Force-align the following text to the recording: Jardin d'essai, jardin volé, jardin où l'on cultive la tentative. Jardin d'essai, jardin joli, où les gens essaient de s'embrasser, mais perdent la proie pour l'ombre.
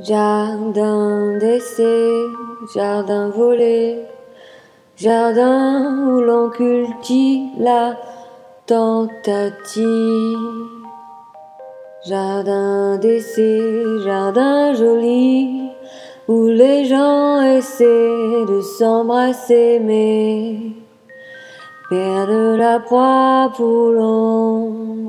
Jardin 0.00 1.38
d'essai, 1.38 2.28
jardin 2.72 3.30
volé, 3.30 3.98
jardin 4.94 6.06
où 6.06 6.20
l'on 6.20 6.50
cultive 6.50 7.50
la 7.58 7.96
tentative. 8.64 10.38
Jardin 12.06 12.96
d'essai, 12.98 13.60
jardin 14.04 14.72
joli, 14.74 15.68
où 16.28 16.46
les 16.46 16.84
gens 16.84 17.40
essaient 17.40 18.46
de 18.46 18.60
s'embrasser, 18.78 19.80
mais 19.80 20.58
perdent 21.90 22.56
la 22.56 22.78
proie 22.78 23.50
pour 23.56 23.90
l'ombre. 23.90 25.07